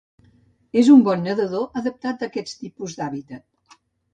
[0.81, 3.81] És un bon nedador adaptat a aquest tipus d'hàbitat.